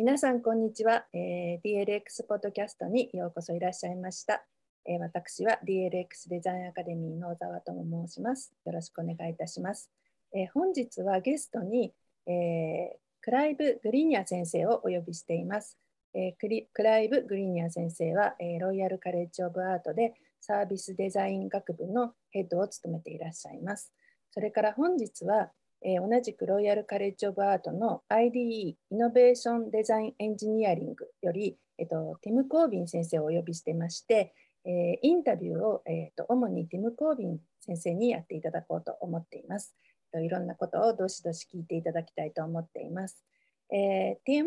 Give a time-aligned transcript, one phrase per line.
[0.00, 1.84] 皆さん、こんにちは、えー。
[1.84, 4.46] DLX ポッドキャストにようこそいらっしゃいました。
[4.86, 8.50] えー、私は DLX デザインアカデミーの小沢とも申します。
[8.64, 9.90] よろしくお願いいたします。
[10.34, 11.92] えー、本日はゲストに、
[12.26, 15.76] えー、クライブ・グリニア先生をお呼びしています。
[16.14, 23.92] えクライブ・グリニア先生は、えロイヤル・カレッジ・オブ・アートでサービスデザイン学部のヘッドを務めていらっしゃいます。
[24.30, 25.52] それから本日は、
[25.82, 39.74] えー、同じくロイヤルカレッジ・オブ・アートの IDE、イノベーション・デザイン・エンジニアリングより、えーと、ティム・コービン先生をお呼びしてまして、えー、インタビューを、えーと、主にティム・コービン先生にやっていただこうと思っています。
[40.12, 43.24] いろんなことをどしどし聞いていただきたいと思っています。
[43.72, 44.46] えー、Tim,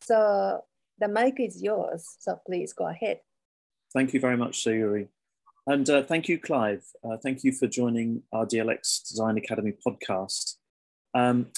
[0.00, 0.62] so
[0.98, 3.18] the mic is yours, so please go ahead.
[3.92, 5.08] Thank you very much, Sayuri.
[5.66, 6.84] And uh, thank you, Clive.
[7.04, 10.56] Uh, thank you for joining our DLX Design Academy podcast.
[11.14, 11.48] Um,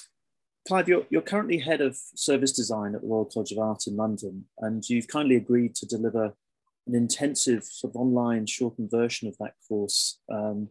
[0.67, 3.97] Clive, you're, you're currently head of service design at the Royal College of Art in
[3.97, 6.35] London, and you've kindly agreed to deliver
[6.87, 10.69] an intensive sort of online shortened version of that course um,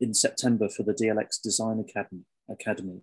[0.00, 2.24] in September for the DLX Design Academy.
[2.50, 3.00] Academy.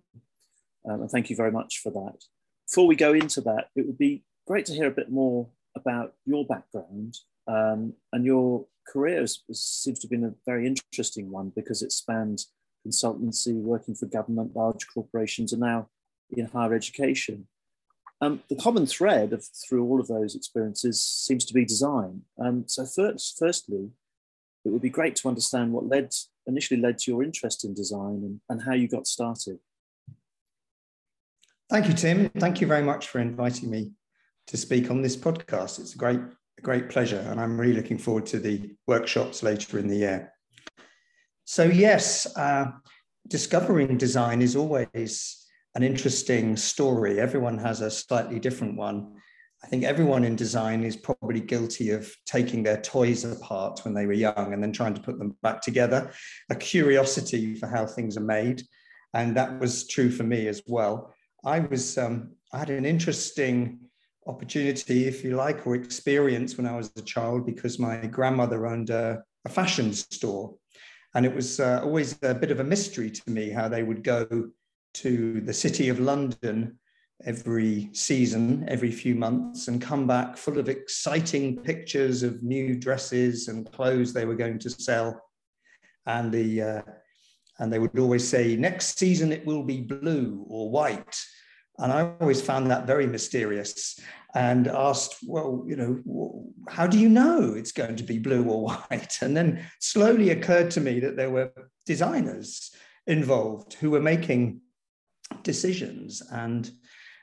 [0.88, 2.24] Um, and thank you very much for that.
[2.68, 6.14] Before we go into that, it would be great to hear a bit more about
[6.24, 7.16] your background
[7.50, 12.44] um, and your career seems to have been a very interesting one because it spanned
[12.86, 15.88] consultancy, working for government, large corporations, and now
[16.30, 17.48] in higher education.
[18.20, 22.22] Um, the common thread of, through all of those experiences seems to be design.
[22.38, 23.90] Um, so first, firstly,
[24.64, 26.12] it would be great to understand what led
[26.46, 29.58] initially led to your interest in design and, and how you got started.
[31.70, 32.28] Thank you, Tim.
[32.30, 33.92] Thank you very much for inviting me
[34.48, 35.78] to speak on this podcast.
[35.78, 36.20] It's a great
[36.60, 40.32] a great pleasure, and I'm really looking forward to the workshops later in the year.
[41.44, 42.66] So, yes, uh,
[43.28, 47.18] discovering design is always an interesting story.
[47.18, 49.14] Everyone has a slightly different one.
[49.64, 54.06] I think everyone in design is probably guilty of taking their toys apart when they
[54.06, 56.12] were young and then trying to put them back together,
[56.50, 58.62] a curiosity for how things are made.
[59.14, 61.14] And that was true for me as well.
[61.44, 63.89] I was, um, I had an interesting
[64.30, 68.90] opportunity, if you like, or experience when I was a child because my grandmother owned
[68.90, 70.54] a, a fashion store.
[71.14, 74.04] And it was uh, always a bit of a mystery to me how they would
[74.04, 74.50] go
[74.94, 76.78] to the city of London
[77.24, 83.48] every season, every few months, and come back full of exciting pictures of new dresses
[83.48, 85.20] and clothes they were going to sell.
[86.06, 86.82] And the uh,
[87.58, 91.16] and they would always say, next season it will be blue or white
[91.80, 93.98] and I always found that very mysterious
[94.34, 98.70] and asked, well, you know, how do you know it's going to be blue or
[98.90, 99.18] white?
[99.22, 101.52] And then slowly occurred to me that there were
[101.86, 102.70] designers
[103.06, 104.60] involved who were making
[105.42, 106.70] decisions and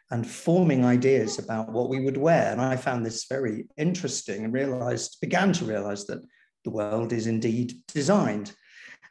[0.09, 2.51] and forming ideas about what we would wear.
[2.51, 6.21] And I found this very interesting and realized, began to realize that
[6.63, 8.53] the world is indeed designed.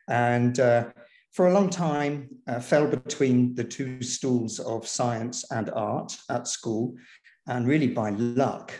[0.09, 0.87] And uh,
[1.37, 6.49] for a long time uh, fell between the two stools of science and art at
[6.49, 6.95] school,
[7.47, 8.73] and really by luck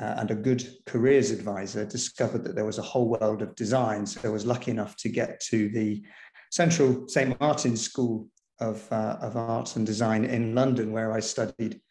[0.00, 4.06] uh, and a good careers advisor discovered that there was a whole world of design.
[4.06, 6.02] So I was lucky enough to get to the
[6.50, 7.38] Central St.
[7.38, 8.28] Martin's School
[8.60, 11.82] of, uh, of Art and Design in London, where I studied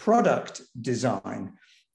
[0.00, 1.52] product design.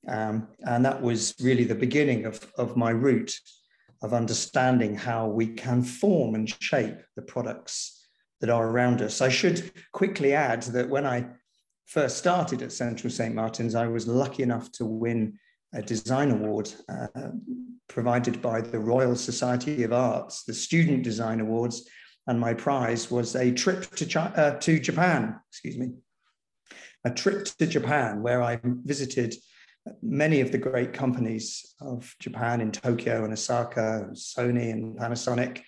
[0.08, 3.34] Um, and that was really the beginning of, of my route
[4.02, 8.08] of understanding how we can form and shape the products
[8.42, 9.22] that are around us.
[9.22, 11.28] I should quickly add that when I
[11.86, 13.36] first started at Central St.
[13.36, 15.38] Martin's, I was lucky enough to win
[15.74, 17.08] a design award uh,
[17.88, 21.88] provided by the Royal Society of Arts, the Student Design Awards,
[22.28, 25.92] and my prize was a trip to, uh, to Japan, excuse me,
[27.04, 29.36] a trip to Japan where I visited
[30.02, 35.62] many of the great companies of Japan in Tokyo and Osaka, Sony and Panasonic,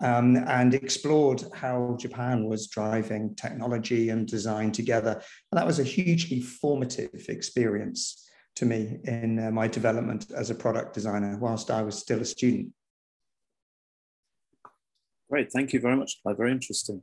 [0.00, 5.12] um, and explored how Japan was driving technology and design together.
[5.12, 10.54] And that was a hugely formative experience to me in uh, my development as a
[10.54, 12.72] product designer whilst I was still a student.
[15.30, 16.18] Great, thank you very much.
[16.26, 17.02] Very interesting.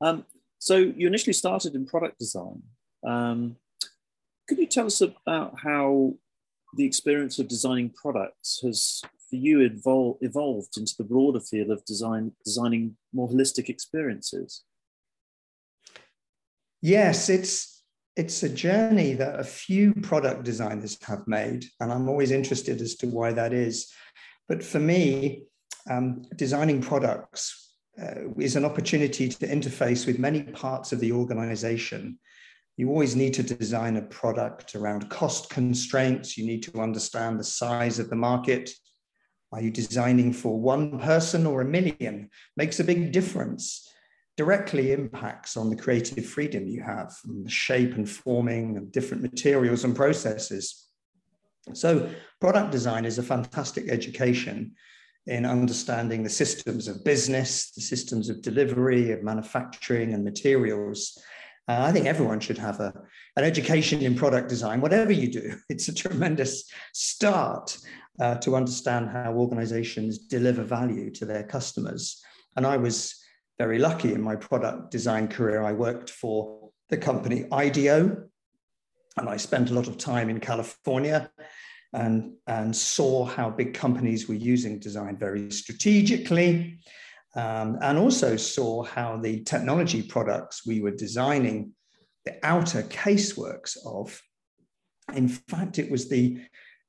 [0.00, 0.24] Um,
[0.58, 2.62] so you initially started in product design.
[3.06, 3.56] Um,
[4.46, 6.14] could you tell us about how
[6.76, 11.84] the experience of designing products has, for you, evol- evolved into the broader field of
[11.84, 14.62] design, designing more holistic experiences?
[16.82, 17.82] Yes, it's
[18.16, 22.94] it's a journey that a few product designers have made, and I'm always interested as
[22.96, 23.92] to why that is.
[24.48, 25.44] But for me,
[25.90, 32.18] um, designing products uh, is an opportunity to interface with many parts of the organization
[32.76, 36.36] You always need to design a product around cost constraints.
[36.36, 38.70] You need to understand the size of the market.
[39.52, 42.28] Are you designing for one person or a million?
[42.56, 43.88] Makes a big difference.
[44.36, 49.84] Directly impacts on the creative freedom you have the shape and forming of different materials
[49.84, 50.88] and processes.
[51.72, 54.72] So, product design is a fantastic education
[55.26, 61.18] in understanding the systems of business, the systems of delivery, of manufacturing, and materials.
[61.68, 62.92] Uh, I think everyone should have a,
[63.36, 65.54] an education in product design, whatever you do.
[65.68, 67.76] It's a tremendous start
[68.20, 72.22] uh, to understand how organizations deliver value to their customers.
[72.56, 73.16] And I was
[73.58, 75.62] very lucky in my product design career.
[75.62, 78.28] I worked for the company IDEO,
[79.16, 81.30] and I spent a lot of time in California
[81.92, 86.78] and, and saw how big companies were using design very strategically
[87.36, 91.72] um, and also saw how the technology products we were designing
[92.24, 94.20] the outer caseworks of,
[95.14, 96.40] in fact, it was the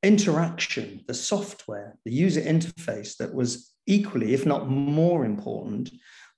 [0.03, 5.91] interaction, the software, the user interface that was equally, if not more important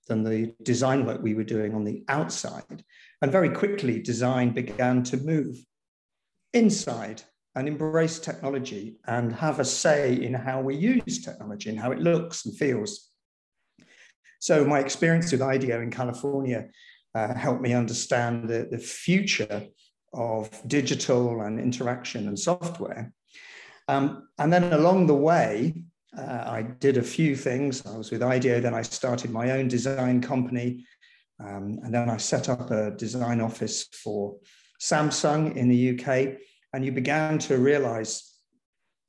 [0.07, 2.83] than the design work we were doing on the outside.
[3.21, 5.55] And very quickly, design began to move
[6.53, 7.21] inside
[7.55, 11.99] and embrace technology and have a say in how we use technology and how it
[11.99, 13.08] looks and feels.
[14.39, 16.69] So my experience with IDEO in California
[17.13, 19.67] uh, helped me understand the, the future
[20.13, 23.11] of digital and interaction and software.
[23.87, 25.83] Um, and then along the way,
[26.17, 27.85] uh, I did a few things.
[27.85, 30.85] I was with IDEO, then I started my own design company.
[31.39, 34.37] Um, and then I set up a design office for
[34.81, 36.37] Samsung in the UK.
[36.73, 38.31] And you began to realize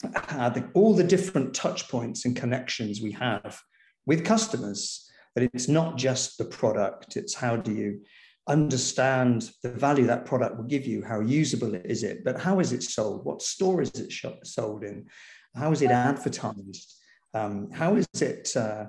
[0.03, 3.61] the, all the different touch points and connections we have
[4.06, 8.00] with customers that it's not just the product, it's how do you
[8.49, 12.73] understand the value that product will give you, how usable is it, but how is
[12.73, 13.25] it sold?
[13.25, 14.12] What store is it
[14.44, 15.06] sold in?
[15.55, 16.97] How is it advertised?
[17.35, 18.56] Um, how is it?
[18.56, 18.87] Uh,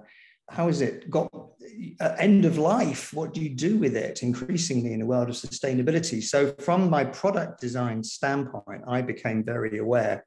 [0.50, 1.32] how is it got
[2.02, 3.14] uh, end of life?
[3.14, 4.22] What do you do with it?
[4.22, 6.22] Increasingly in the world of sustainability.
[6.22, 10.26] So, from my product design standpoint, I became very aware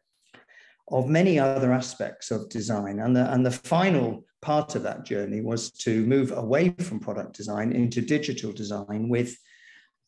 [0.89, 3.01] of many other aspects of design.
[3.01, 7.35] And the, and the final part of that journey was to move away from product
[7.37, 9.37] design into digital design with,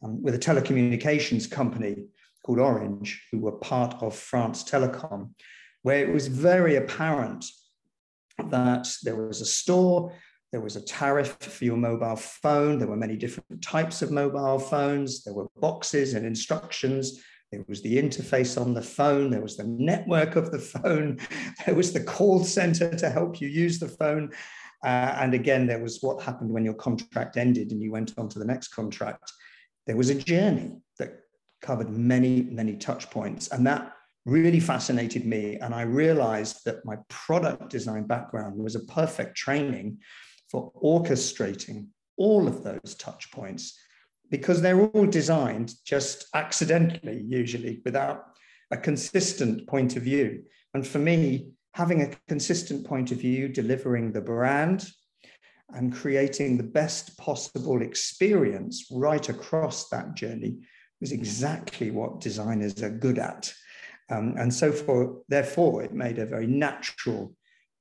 [0.03, 2.05] um, with a telecommunications company
[2.45, 5.31] called Orange, who were part of France Telecom,
[5.83, 7.45] where it was very apparent
[8.51, 10.13] that there was a store,
[10.53, 14.59] there was a tariff for your mobile phone, there were many different types of mobile
[14.59, 17.23] phones, there were boxes and instructions
[17.57, 21.19] there was the interface on the phone, there was the network of the phone,
[21.67, 24.31] there was the call center to help you use the phone.
[24.85, 28.29] Uh, and again, there was what happened when your contract ended and you went on
[28.29, 29.33] to the next contract.
[29.87, 31.21] There was a journey that
[31.63, 33.49] covered many, many touch points.
[33.49, 33.93] And that
[34.27, 35.57] really fascinated me.
[35.57, 39.99] And I realized that my product design background was a perfect training
[40.51, 41.87] for orchestrating
[42.19, 43.79] all of those touch points
[44.31, 48.25] because they're all designed just accidentally, usually without
[48.71, 50.43] a consistent point of view.
[50.75, 54.89] And for me, having a consistent point of view, delivering the brand,
[55.71, 60.59] and creating the best possible experience right across that journey
[61.01, 63.53] was exactly what designers are good at.
[64.09, 67.36] Um, and so for therefore it made a very natural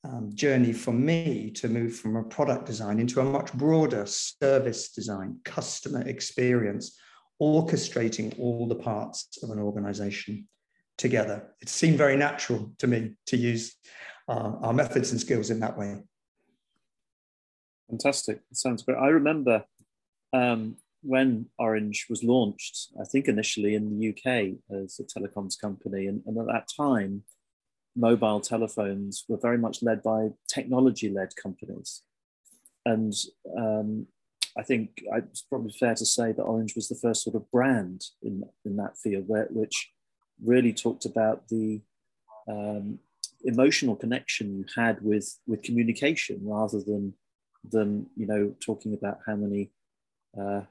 [0.05, 4.91] um, journey for me to move from a product design into a much broader service
[4.91, 6.97] design, customer experience,
[7.41, 10.47] orchestrating all the parts of an organization
[10.97, 11.53] together.
[11.61, 13.75] It seemed very natural to me to use
[14.27, 15.97] uh, our methods and skills in that way.
[17.89, 18.41] Fantastic.
[18.53, 18.97] Sounds great.
[18.97, 19.63] I remember
[20.33, 26.07] um, when Orange was launched, I think initially in the UK as a telecoms company,
[26.07, 27.23] and, and at that time,
[27.95, 32.01] mobile telephones were very much led by technology led companies.
[32.85, 33.13] And
[33.57, 34.07] um,
[34.57, 38.03] I think it's probably fair to say that Orange was the first sort of brand
[38.21, 39.91] in, in that field, where, which
[40.43, 41.81] really talked about the
[42.47, 42.99] um,
[43.43, 47.13] emotional connection you had with, with communication rather than,
[47.69, 49.71] than you know, talking about how many
[50.39, 50.61] uh,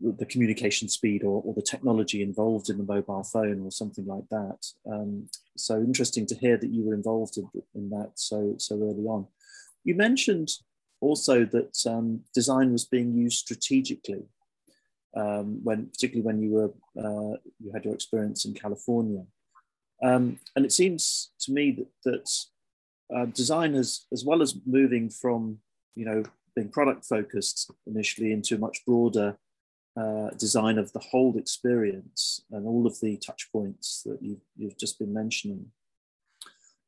[0.00, 4.28] the communication speed or, or, the technology involved in the mobile phone or something like
[4.30, 4.58] that.
[4.90, 9.04] Um, so interesting to hear that you were involved in, in, that so so early
[9.04, 9.26] on.
[9.84, 10.50] You mentioned
[11.00, 14.24] also that um, design was being used strategically
[15.16, 19.24] um, when, particularly when you were uh, you had your experience in California,
[20.02, 22.30] um, and it seems to me that that
[23.14, 25.58] uh, design has, as well as moving from
[25.94, 26.24] you know
[26.56, 29.36] being product focused initially into a much broader
[29.96, 34.78] uh, design of the whole experience and all of the touch points that you've, you've
[34.78, 35.66] just been mentioning.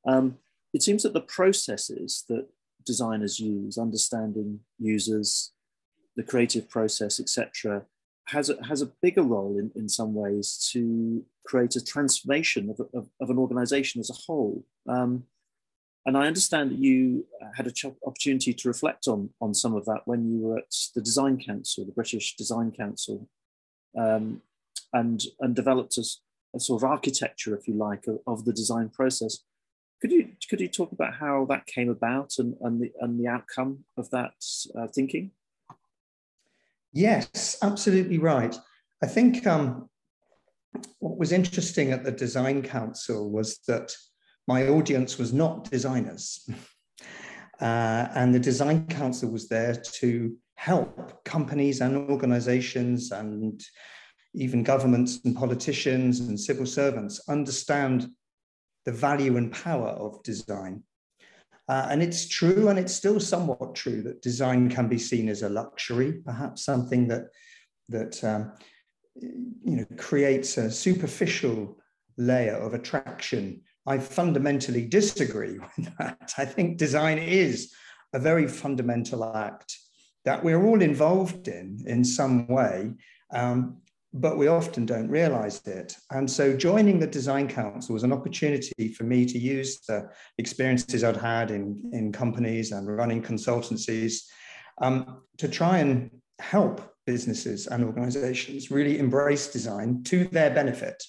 [0.06, 0.38] Um,
[0.72, 2.48] it seems that the processes that
[2.84, 5.52] designers use, understanding users,
[6.16, 7.84] the creative process, etc.,
[8.26, 12.80] has a, has a bigger role in, in some ways to create a transformation of,
[12.92, 14.64] of, of an organization as a whole.
[14.88, 15.24] Um,
[16.06, 20.02] and I understand that you had an opportunity to reflect on, on some of that
[20.04, 23.28] when you were at the Design Council, the British Design Council,
[23.98, 24.40] um,
[24.92, 26.04] and, and developed a,
[26.54, 29.38] a, sort of architecture, if you like, of, of, the design process.
[30.00, 33.26] Could you, could you talk about how that came about and, and, the, and the
[33.26, 34.34] outcome of that
[34.78, 35.32] uh, thinking?
[36.92, 38.56] Yes, absolutely right.
[39.02, 39.88] I think um,
[41.00, 43.92] what was interesting at the Design Council was that
[44.46, 46.48] my audience was not designers.
[47.58, 53.62] Uh, and the Design Council was there to help companies and organizations and
[54.34, 58.10] even governments and politicians and civil servants understand
[58.84, 60.82] the value and power of design.
[61.68, 65.42] Uh, and it's true, and it's still somewhat true, that design can be seen as
[65.42, 67.24] a luxury, perhaps something that,
[67.88, 68.52] that um,
[69.14, 71.76] you know, creates a superficial
[72.18, 76.32] layer of attraction I fundamentally disagree with that.
[76.38, 77.72] I think design is
[78.12, 79.76] a very fundamental act
[80.24, 82.92] that we're all involved in in some way,
[83.32, 83.76] um,
[84.12, 85.96] but we often don't realize it.
[86.10, 91.04] And so joining the Design Council was an opportunity for me to use the experiences
[91.04, 94.24] I'd had in, in companies and running consultancies
[94.80, 101.02] um, to try and help businesses and organizations really embrace design to their benefit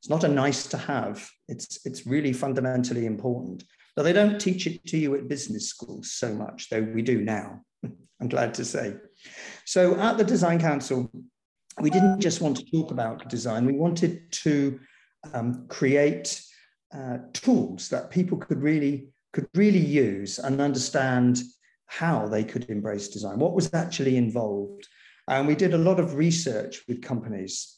[0.00, 1.28] it's not a nice to have.
[1.46, 3.64] It's, it's really fundamentally important.
[3.94, 7.20] But they don't teach it to you at business schools so much, though we do
[7.20, 8.94] now, I'm glad to say.
[9.66, 11.10] So at the Design Council,
[11.80, 14.80] we didn't just want to talk about design, we wanted to
[15.34, 16.42] um, create
[16.94, 21.40] uh, tools that people could really could really use and understand
[21.86, 24.88] how they could embrace design, what was actually involved.
[25.28, 27.76] And we did a lot of research with companies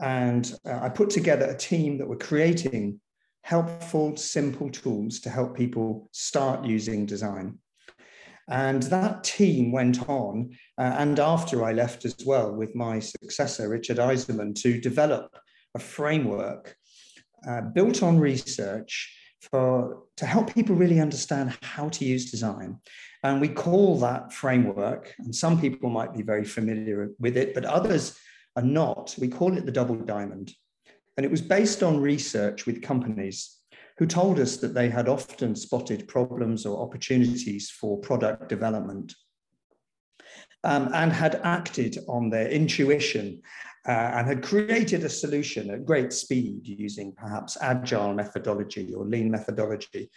[0.00, 3.00] and uh, I put together a team that were creating
[3.42, 7.58] helpful, simple tools to help people start using design.
[8.48, 13.68] And that team went on, uh, and after I left as well, with my successor,
[13.68, 15.36] Richard Eisermann, to develop
[15.74, 16.74] a framework
[17.46, 19.14] uh, built on research
[19.50, 22.78] for to help people really understand how to use design.
[23.22, 27.64] And we call that framework, and some people might be very familiar with it, but
[27.64, 28.18] others
[28.58, 29.14] are not.
[29.18, 30.52] We call it the double diamond.
[31.16, 33.56] And it was based on research with companies
[33.98, 39.14] who told us that they had often spotted problems or opportunities for product development
[40.64, 43.40] um, and had acted on their intuition
[43.86, 49.30] uh, and had created a solution at great speed using perhaps agile methodology or lean
[49.30, 50.10] methodology,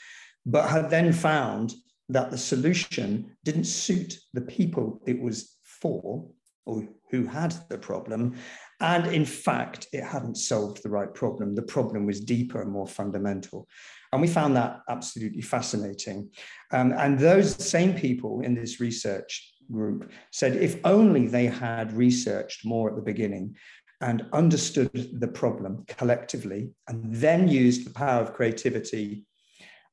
[0.48, 1.74] but had then found
[2.10, 6.27] that the solution didn't suit the people it was for
[6.65, 8.36] or who had the problem.
[8.80, 11.53] And in fact, it hadn't solved the right problem.
[11.53, 13.68] The problem was deeper and more fundamental.
[14.12, 16.32] And we found that absolutely fascinating.
[16.72, 22.65] Um, and those same people in this research group said if only they had researched
[22.65, 23.56] more at the beginning
[24.01, 29.25] and understood the problem collectively and then used the power of creativity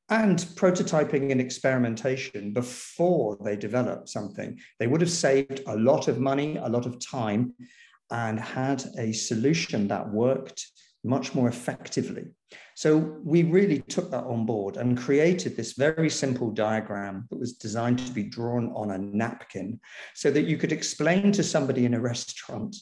[0.09, 4.59] and prototyping and experimentation before they developed something.
[4.79, 7.53] They would have saved a lot of money, a lot of time,
[8.11, 10.65] and had a solution that worked
[11.03, 12.25] much more effectively.
[12.75, 17.53] So we really took that on board and created this very simple diagram that was
[17.53, 19.79] designed to be drawn on a napkin
[20.15, 22.75] so that you could explain to somebody in a restaurant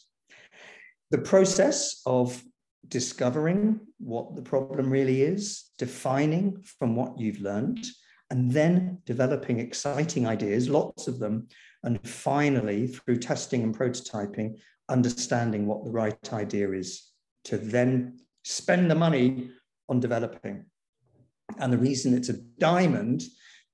[1.09, 2.41] the process of
[2.87, 7.85] discovering what the problem really is, defining from what you've learned,
[8.29, 11.47] and then developing exciting ideas, lots of them,
[11.83, 14.57] and finally, through testing and prototyping,
[14.89, 17.11] understanding what the right idea is
[17.45, 19.49] to then spend the money
[19.89, 20.65] on developing.
[21.59, 23.23] And the reason it's a diamond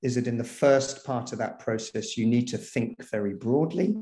[0.02, 3.96] is that in the first part of that process, you need to think very broadly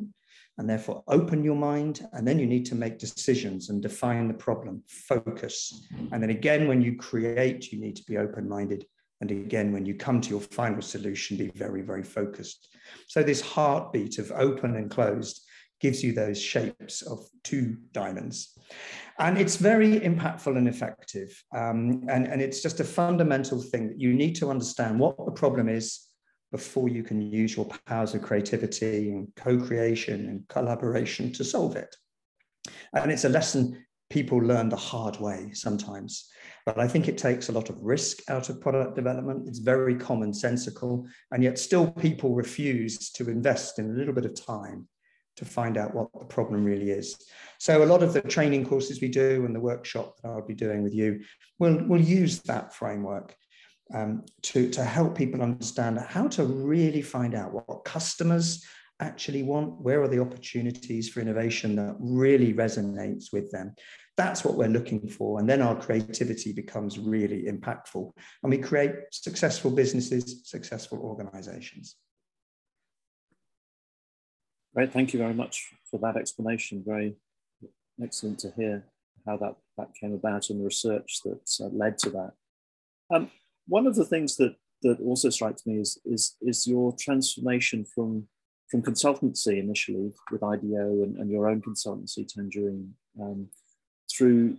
[0.63, 2.07] and therefore open your mind.
[2.13, 5.89] And then you need to make decisions and define the problem, focus.
[6.13, 8.87] And then again, when you create, you need to be open minded.
[9.21, 12.69] And again, when you come to your final solution, be very, very focused.
[13.09, 15.43] So, this heartbeat of open and closed
[15.81, 18.57] gives you those shapes of two diamonds.
[19.19, 21.43] And it's very impactful and effective.
[21.53, 25.33] Um, and, and it's just a fundamental thing that you need to understand what the
[25.33, 26.07] problem is
[26.53, 31.97] before you can use your powers of creativity and co-creation and collaboration to solve it.
[32.95, 36.29] And it's a lesson people learn the hard way sometimes.
[36.67, 39.49] But I think it takes a lot of risk out of product development.
[39.49, 44.35] It's very commonsensical, and yet still people refuse to invest in a little bit of
[44.35, 44.87] time
[45.37, 47.17] to find out what the problem really is.
[47.59, 50.55] So a lot of the training courses we do and the workshop that I'll be
[50.55, 51.23] doing with you
[51.59, 53.35] will will use that framework
[53.95, 58.65] um, to, to help people understand how to really find out what customers
[59.01, 63.75] actually want, where are the opportunities for innovation that really resonates with them.
[64.17, 65.41] That's what we're looking for.
[65.41, 71.97] And then our creativity becomes really impactful and we create successful businesses, successful organizations.
[74.75, 76.83] Great, thank you very much for that explanation.
[76.87, 77.15] Very
[78.03, 78.85] excellent to hear
[79.27, 82.33] how that, that came about and the research that uh, led to that.
[83.15, 83.31] Um,
[83.73, 88.29] one of the things that, that also strikes me is, is, is your transformation from,
[88.71, 93.49] from consultancy initially with IDEO and, and your own consultancy, Tangerine, um,
[94.13, 94.59] through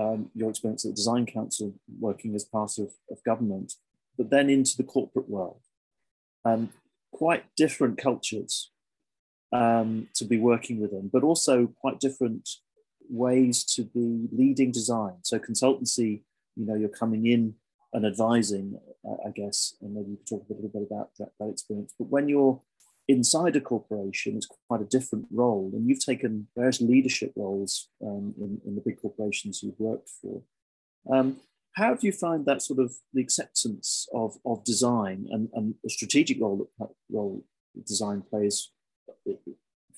[0.00, 3.74] um, your experience at the Design Council working as part of, of government,
[4.18, 5.62] but then into the corporate world.
[6.44, 6.70] Um,
[7.12, 8.72] quite different cultures
[9.52, 12.48] um, to be working with them, but also quite different
[13.08, 15.18] ways to be leading design.
[15.22, 16.22] So consultancy,
[16.56, 17.54] you know, you're coming in
[17.92, 21.30] and advising, uh, I guess, and maybe you could talk a little bit about that,
[21.38, 21.94] that experience.
[21.98, 22.60] But when you're
[23.08, 28.34] inside a corporation, it's quite a different role, and you've taken various leadership roles um,
[28.38, 30.42] in, in, the big corporations you've worked for.
[31.12, 31.38] Um,
[31.74, 35.90] how do you find that sort of the acceptance of, of design and, and the
[35.90, 37.44] strategic role that role
[37.86, 38.70] design plays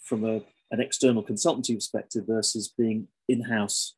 [0.03, 3.97] from a, an external consultancy perspective versus being in-house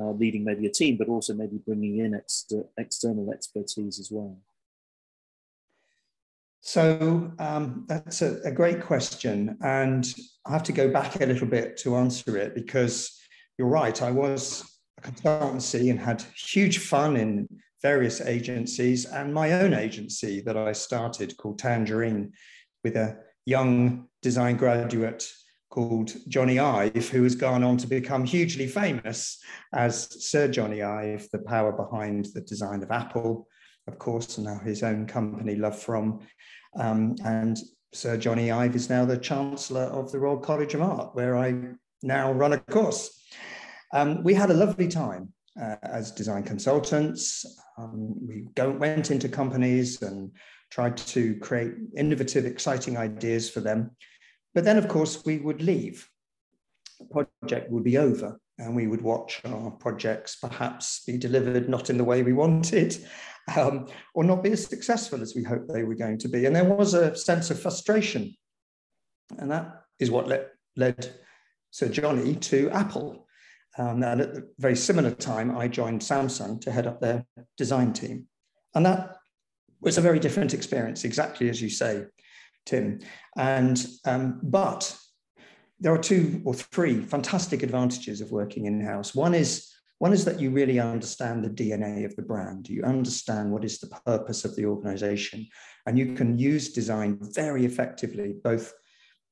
[0.00, 4.36] uh, leading maybe a team, but also maybe bringing in exter- external expertise as well?
[6.62, 9.58] So um, that's a, a, great question.
[9.62, 10.06] And
[10.46, 13.20] I have to go back a little bit to answer it because
[13.58, 14.00] you're right.
[14.00, 17.48] I was a consultancy and had huge fun in
[17.82, 22.32] various agencies and my own agency that I started called Tangerine
[22.84, 25.28] with a young design graduate
[25.72, 31.26] called Jony Ive, who has gone on to become hugely famous as Sir Jony Ive,
[31.32, 33.48] the power behind the design of Apple,
[33.88, 36.20] of course, and now his own company, LoveFrom.
[36.78, 37.58] Um, and
[37.94, 41.54] Sir Jony Ive is now the Chancellor of the Royal College of Art, where I
[42.02, 43.24] now run a course.
[43.94, 47.46] Um, we had a lovely time uh, as design consultants.
[47.78, 50.32] Um, we go, went into companies and
[50.70, 53.90] tried to create innovative, exciting ideas for them.
[54.54, 56.08] But then, of course, we would leave.
[56.98, 61.90] The project would be over, and we would watch our projects perhaps be delivered not
[61.90, 62.96] in the way we wanted,
[63.56, 66.46] um, or not be as successful as we hoped they were going to be.
[66.46, 68.34] And there was a sense of frustration.
[69.38, 71.14] And that is what led, led
[71.70, 73.26] Sir Jony to Apple.
[73.78, 77.24] Um, and at a very similar time, I joined Samsung to head up their
[77.56, 78.26] design team.
[78.74, 79.16] And that
[79.80, 82.04] was a very different experience, exactly as you say.
[82.66, 83.00] Tim.
[83.36, 84.96] And um, but
[85.80, 89.14] there are two or three fantastic advantages of working in house.
[89.14, 92.68] One is one is that you really understand the DNA of the brand.
[92.68, 95.46] You understand what is the purpose of the organization,
[95.86, 98.72] and you can use design very effectively, both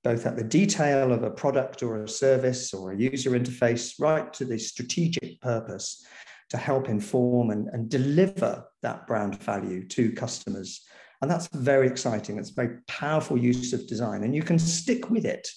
[0.02, 4.32] both at the detail of a product or a service or a user interface, right
[4.32, 6.06] to the strategic purpose
[6.48, 10.84] to help inform and, and deliver that brand value to customers
[11.20, 12.38] and that's very exciting.
[12.38, 15.48] It's very powerful use of design, and you can stick with it.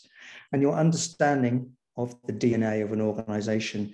[0.52, 3.94] And your understanding of the DNA of an organization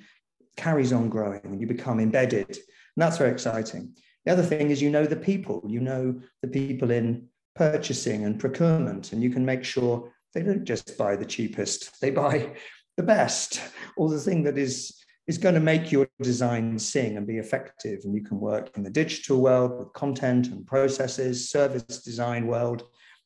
[0.57, 2.47] carries on growing and you become embedded.
[2.49, 3.95] And that's very exciting.
[4.25, 8.39] The other thing is you know the people, you know the people in purchasing and
[8.39, 12.55] procurement, and you can make sure they don't just buy the cheapest, they buy
[12.97, 13.61] the best
[13.95, 14.98] or the thing that is
[15.29, 17.99] is going to make your design sing and be effective.
[18.03, 22.81] And you can work in the digital world with content and processes, service design world,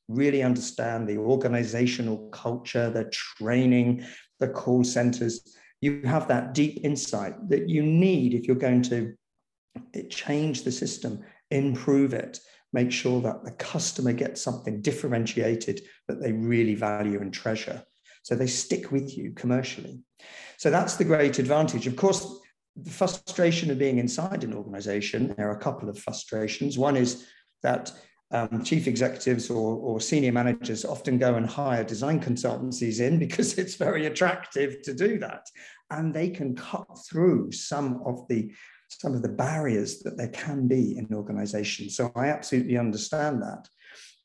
[0.09, 4.05] really understand the organizational culture, the training,
[4.41, 5.55] the call centers.
[5.79, 9.13] You have that deep insight that you need if you're going to
[10.09, 12.37] change the system, improve it,
[12.73, 17.81] make sure that the customer gets something differentiated that they really value and treasure.
[18.23, 19.99] So they stick with you commercially.
[20.57, 21.88] So that's the great advantage.
[21.88, 22.39] Of course,
[22.75, 26.77] the frustration of being inside an organization, there are a couple of frustrations.
[26.77, 27.27] One is
[27.62, 27.91] that
[28.31, 33.57] um, chief executives or, or, senior managers often go and hire design consultancies in because
[33.59, 35.45] it's very attractive to do that.
[35.91, 38.51] And they can cut through some of the
[38.89, 41.95] some of the barriers that there can be in organizations.
[41.95, 43.67] So I absolutely understand that.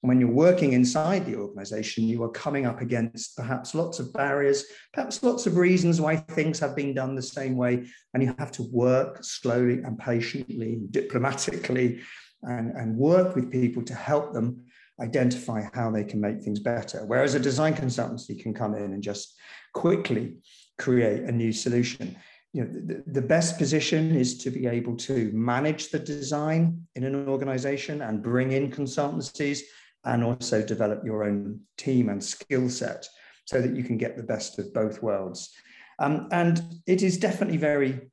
[0.02, 4.64] When you're working inside the organization, you are coming up against perhaps lots of barriers,
[4.92, 7.84] perhaps lots of reasons why things have been done the same way.
[8.14, 12.00] And you have to work slowly and patiently, diplomatically,
[12.42, 14.62] and, and work with people to help them
[15.00, 17.04] identify how they can make things better.
[17.04, 19.34] Whereas a design consultancy can come in and just
[19.74, 20.36] quickly
[20.78, 22.16] create a new solution.
[22.52, 27.04] You know, the, the best position is to be able to manage the design in
[27.04, 29.60] an organization and bring in consultancies
[30.04, 33.06] and also develop your own team and skill set
[33.44, 35.50] so that you can get the best of both worlds.
[35.98, 38.10] Um, and it is definitely very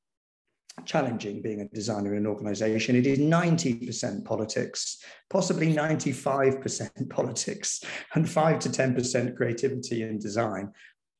[0.83, 2.95] challenging being a designer in an organization.
[2.95, 10.71] It is 90% politics, possibly 95% politics, and 5 to 10% creativity and design.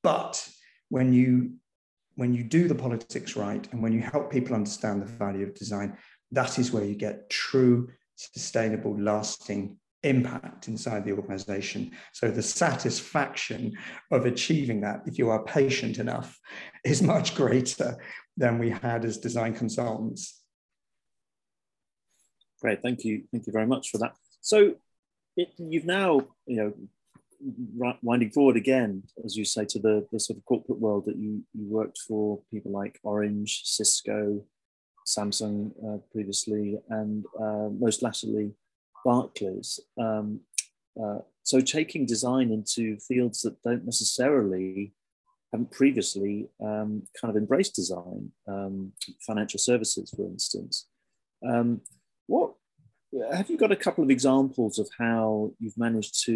[0.04, 0.48] But
[0.90, 1.54] when you
[2.18, 5.54] when you do the politics right and when you help people understand the value of
[5.54, 5.98] design,
[6.32, 11.92] that is where you get true, sustainable, lasting impact inside the organization.
[12.14, 13.74] So the satisfaction
[14.12, 16.40] of achieving that, if you are patient enough,
[16.84, 17.98] is much greater
[18.38, 20.42] than we had as design consultants.
[22.62, 24.14] Great, thank you, thank you very much for that.
[24.42, 24.76] So
[25.36, 26.74] it, you've now, you know,
[28.02, 31.44] winding forward again, as you say, to the, the sort of corporate world that you,
[31.54, 34.42] you worked for people like Orange, Cisco,
[35.06, 38.54] Samsung uh, previously, and uh, most latterly
[39.06, 39.80] Barclays.
[39.98, 40.42] Um,
[41.02, 44.94] uh, so taking design into fields that don't necessarily
[45.54, 48.92] haven't previously um, kind of embraced design, um,
[49.22, 50.88] financial services, for instance.
[51.48, 51.82] Um,
[52.26, 52.54] what
[53.32, 56.34] have you got a couple of examples of how you've managed to,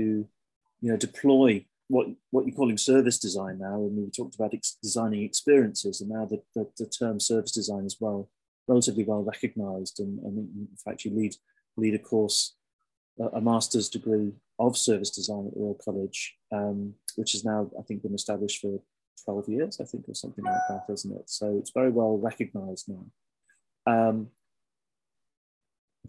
[0.81, 3.75] you know, deploy what what you're calling service design now?
[3.75, 7.85] And we talked about ex- designing experiences, and now the, the, the, term service design
[7.85, 8.29] is well
[8.67, 9.99] relatively well recognised.
[9.99, 11.35] And, and in fact, you lead
[11.75, 12.55] lead a course
[13.33, 18.03] a master's degree of service design at Royal College, um, which has now, I think,
[18.03, 18.79] been established for
[19.25, 21.29] 12 years, I think, or something like that, isn't it?
[21.29, 23.05] So it's very well recognized now.
[23.85, 24.29] Um,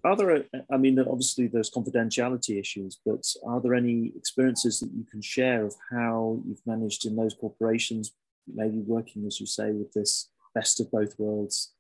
[0.04, 5.04] are there, I mean, obviously there's confidentiality issues, but are there any experiences that you
[5.04, 8.12] can share of how you've managed in those corporations,
[8.46, 11.72] maybe working, as you say, with this best of both worlds,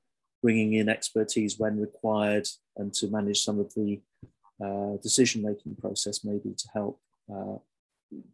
[0.42, 4.00] bringing in expertise when required and to manage some of the
[4.64, 7.00] uh, decision making process maybe to help
[7.32, 7.56] uh,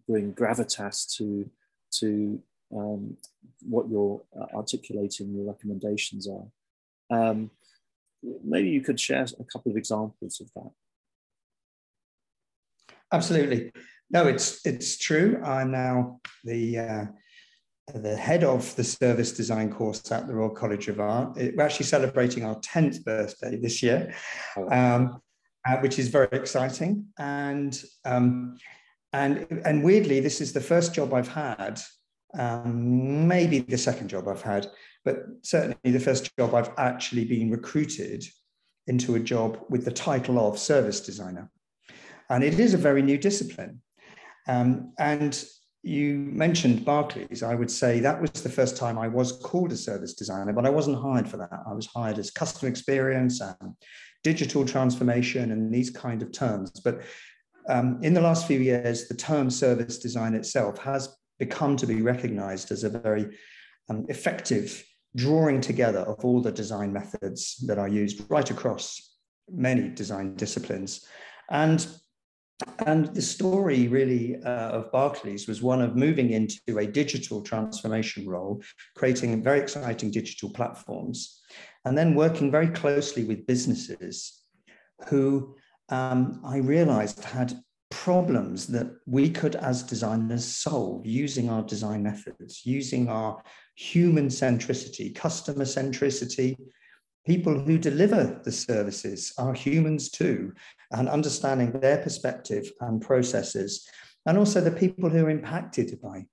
[0.09, 1.49] bring gravitas to
[1.93, 2.41] to
[2.77, 3.17] um,
[3.63, 6.47] what you're uh, articulating your recommendations are
[7.17, 7.51] um,
[8.45, 10.71] maybe you could share a couple of examples of that
[13.13, 13.73] absolutely
[14.11, 17.05] no it's it's true i'm now the uh,
[17.95, 21.37] the head of the service design course at the Royal College of Art.
[21.37, 24.13] We're actually celebrating our 10th birthday this year.
[24.57, 24.69] Oh.
[24.71, 25.23] Um,
[25.67, 27.07] uh, which is very exciting.
[27.19, 28.57] And um,
[29.13, 31.81] and and weirdly, this is the first job I've had,
[32.39, 34.67] um, maybe the second job I've had,
[35.05, 38.25] but certainly the first job I've actually been recruited
[38.87, 41.51] into a job with the title of service designer.
[42.29, 43.81] And it is a very new discipline.
[44.49, 45.45] Um, and
[45.83, 47.43] you mentioned Barclays.
[47.43, 50.67] I would say that was the first time I was called a service designer, but
[50.67, 51.63] I wasn't hired for that.
[51.69, 53.75] I was hired as customer experience and
[54.33, 56.69] digital transformation and these kind of terms.
[56.81, 57.03] But
[57.69, 62.03] um, in the last few years, the term service design itself has become to be
[62.03, 63.27] recognized as a very
[63.89, 64.85] um, effective
[65.15, 68.85] drawing together of all the design methods that are used right across
[69.49, 71.07] many design disciplines.
[71.49, 71.87] And
[72.87, 78.27] and the story really uh, of Barclays was one of moving into a digital transformation
[78.27, 78.63] role,
[78.97, 81.43] creating very exciting digital platforms,
[81.87, 84.43] and then working very closely with businesses
[85.07, 85.55] who
[85.89, 87.55] um, I realized had
[87.93, 93.41] problems that we could, as designers, solve using our design methods, using our
[93.77, 96.57] human centricity, customer centricity.
[97.25, 100.53] People who deliver the services are humans too,
[100.91, 103.89] and understanding their perspective and processes,
[104.27, 106.27] and also the people who are impacted by,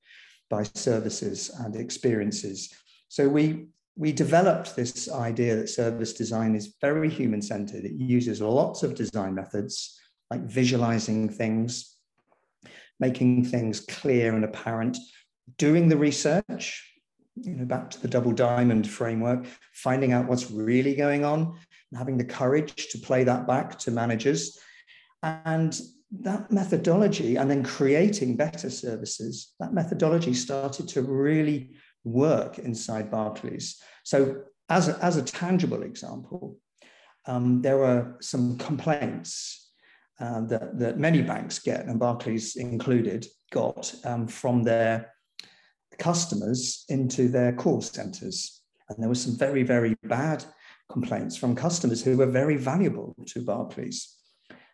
[0.50, 2.74] by services and experiences.
[3.08, 7.86] So we we developed this idea that service design is very human centered.
[7.86, 10.00] It uses lots of design methods
[10.32, 11.96] like visualizing things,
[13.00, 14.98] making things clear and apparent,
[15.58, 16.92] doing the research,
[17.36, 21.56] you know, back to the double diamond framework, finding out what's really going on,
[21.92, 24.58] and having the courage to play that back to managers.
[25.22, 25.80] And
[26.22, 33.82] that methodology, and then creating better services, that methodology started to really work inside Barclays.
[34.04, 36.58] So, as a, as a tangible example,
[37.26, 39.72] um, there were some complaints
[40.20, 45.12] uh, that, that many banks get, and Barclays included, got um, from their
[46.00, 48.62] customers into their call centers.
[48.90, 50.44] And there were some very, very bad
[50.92, 54.18] complaints from customers who were very valuable to Barclays.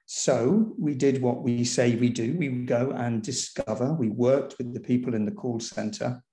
[0.06, 2.36] So we did what we say we do.
[2.38, 6.24] We go and discover, we worked with the people in the call center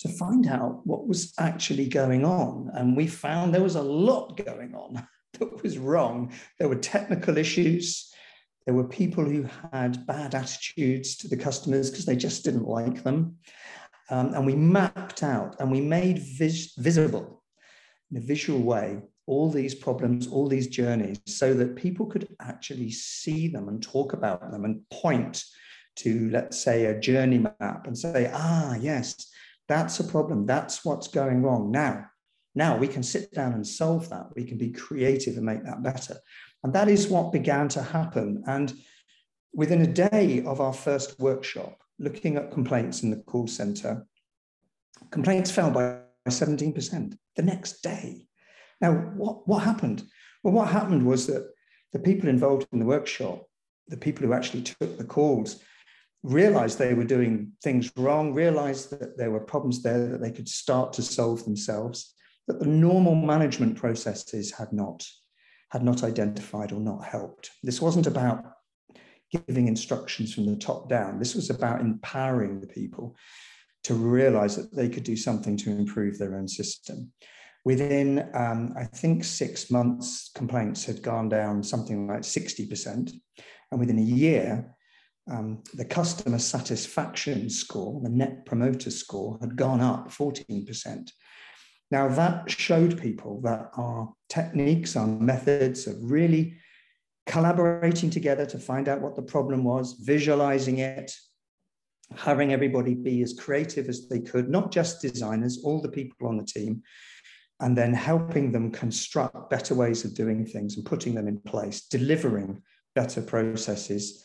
[0.00, 2.70] to find out what was actually going on.
[2.74, 5.06] And we found there was a lot going on
[5.38, 6.32] that was wrong.
[6.58, 8.12] There were technical issues.
[8.66, 13.02] There were people who had bad attitudes to the customers because they just didn't like
[13.02, 13.36] them.
[14.10, 17.42] Um, and we mapped out and we made vis- visible
[18.10, 22.90] in a visual way all these problems, all these journeys, so that people could actually
[22.90, 25.44] see them and talk about them and point
[25.94, 29.30] to, let's say, a journey map and say, ah, yes,
[29.70, 30.46] that's a problem.
[30.46, 31.70] That's what's going wrong.
[31.70, 32.06] Now,
[32.56, 34.26] now we can sit down and solve that.
[34.34, 36.16] We can be creative and make that better.
[36.64, 38.42] And that is what began to happen.
[38.48, 38.74] And
[39.54, 44.04] within a day of our first workshop, looking at complaints in the call center,
[45.12, 48.26] complaints fell by 17% the next day.
[48.80, 50.02] Now, what, what happened?
[50.42, 51.48] Well, what happened was that
[51.92, 53.44] the people involved in the workshop,
[53.86, 55.62] the people who actually took the calls,
[56.22, 60.48] realized they were doing things wrong, realized that there were problems there that they could
[60.48, 62.14] start to solve themselves,
[62.46, 65.06] that the normal management processes had not,
[65.70, 67.50] had not identified or not helped.
[67.62, 68.44] This wasn't about
[69.32, 71.18] giving instructions from the top down.
[71.18, 73.16] This was about empowering the people
[73.84, 77.12] to realize that they could do something to improve their own system.
[77.64, 83.12] Within, um, I think, six months, complaints had gone down something like 60%.
[83.70, 84.74] And within a year,
[85.30, 91.10] um, the customer satisfaction score, the net promoter score, had gone up 14%.
[91.90, 96.56] Now, that showed people that our techniques, our methods of really
[97.26, 101.12] collaborating together to find out what the problem was, visualizing it,
[102.16, 106.36] having everybody be as creative as they could, not just designers, all the people on
[106.36, 106.82] the team,
[107.60, 111.82] and then helping them construct better ways of doing things and putting them in place,
[111.82, 112.60] delivering
[112.94, 114.24] better processes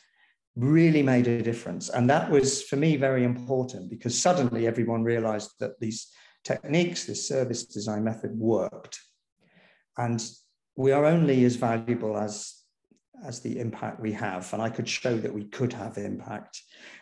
[0.56, 1.90] really made a difference.
[1.90, 6.08] And that was for me very important because suddenly everyone realized that these
[6.44, 9.00] techniques, this service design method worked.
[9.98, 10.24] And
[10.76, 12.66] we are only as valuable as
[13.24, 14.52] as the impact we have.
[14.54, 16.62] And I could show that we could have impact.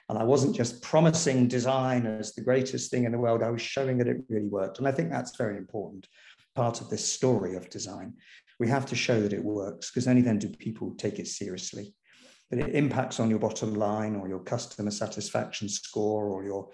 [0.10, 3.62] And I wasn't just promising design as the greatest thing in the world, I was
[3.62, 4.78] showing that it really worked.
[4.78, 6.08] And I think that's very important
[6.56, 8.14] part of this story of design.
[8.60, 11.96] We have to show that it works because only then do people take it seriously.
[12.54, 16.70] That it impacts on your bottom line or your customer satisfaction score or your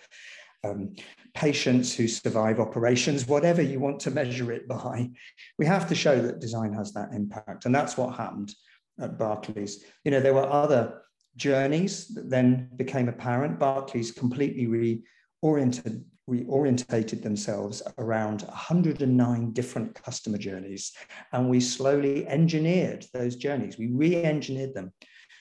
[0.66, 0.94] um,
[1.34, 5.10] patients who survive operations, whatever you want to measure it by.
[5.58, 7.64] We have to show that design has that impact.
[7.64, 8.54] And that's what happened
[9.00, 9.86] at Barclays.
[10.04, 11.02] You know, there were other
[11.38, 13.58] journeys that then became apparent.
[13.58, 15.02] Barclays completely
[15.46, 20.92] reoriented, reorientated themselves around 109 different customer journeys.
[21.32, 23.78] And we slowly engineered those journeys.
[23.78, 24.92] We re-engineered them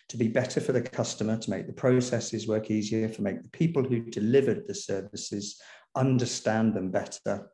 [0.08, 3.50] to be better for the customer, to make the processes work easier, to make the
[3.50, 5.60] people who delivered the services
[5.96, 7.50] understand them better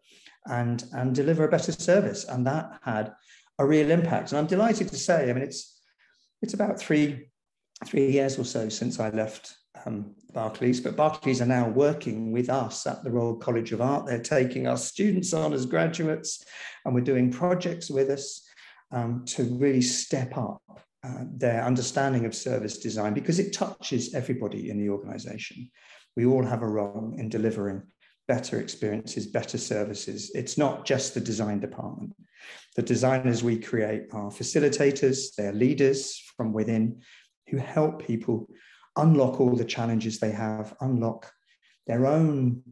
[0.46, 2.24] and, and deliver a better service.
[2.24, 3.12] And that had
[3.58, 4.30] a real impact.
[4.30, 5.80] And I'm delighted to say, I mean, it's
[6.42, 7.30] it's about three
[7.86, 9.54] three years or so since I left
[9.86, 14.06] um, Barclays, but Barclays are now working with us at the Royal College of Art.
[14.06, 16.44] They're taking our students on as graduates,
[16.84, 18.46] and we're doing projects with us
[18.92, 20.62] um, to really step up
[21.04, 25.70] uh, their understanding of service design because it touches everybody in the organization.
[26.16, 27.82] We all have a role in delivering
[28.26, 30.30] better experiences, better services.
[30.34, 32.14] It's not just the design department.
[32.76, 37.02] The designers we create are facilitators, they're leaders from within
[37.48, 38.48] who help people
[38.96, 41.30] unlock all the challenges they have, unlock
[41.86, 42.62] their own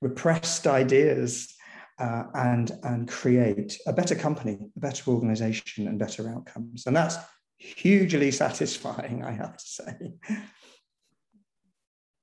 [0.00, 1.54] repressed ideas,
[1.98, 6.86] uh, and, and create a better company, a better organization, and better outcomes.
[6.86, 7.16] And that's
[7.64, 10.12] hugely satisfying, I have to say.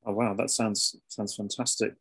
[0.05, 1.93] Oh wow, that sounds sounds fantastic.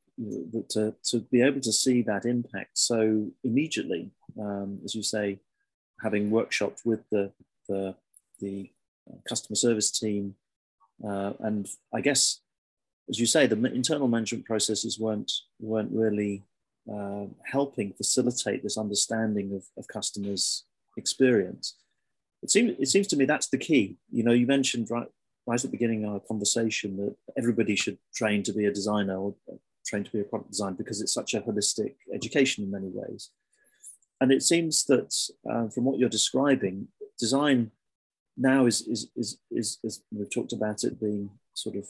[0.71, 5.39] To, to be able to see that impact so immediately, um, as you say,
[6.03, 7.33] having workshopped with the
[7.69, 7.95] the,
[8.41, 8.71] the
[9.29, 10.35] customer service team,
[11.07, 12.41] uh, and I guess,
[13.09, 16.45] as you say, the internal management processes weren't weren't really
[16.93, 20.65] uh, helping facilitate this understanding of, of customers'
[20.97, 21.77] experience.
[22.43, 23.99] It seems it seems to me that's the key.
[24.11, 25.09] You know, you mentioned right
[25.47, 29.17] right at the beginning of our conversation that everybody should train to be a designer
[29.17, 29.35] or
[29.87, 33.31] train to be a product designer because it's such a holistic education in many ways.
[34.21, 35.15] And it seems that
[35.51, 37.71] uh, from what you're describing, design
[38.37, 41.87] now is, is, is, is, is, we've talked about it being sort of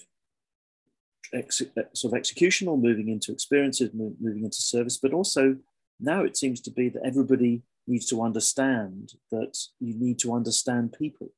[1.34, 5.56] ex, sort of executional, moving into experiences, moving into service, but also
[5.98, 10.94] now it seems to be that everybody needs to understand that you need to understand
[10.96, 11.30] people.